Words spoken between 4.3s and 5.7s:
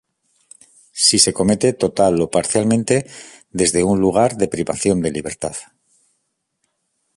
de privación de libertad.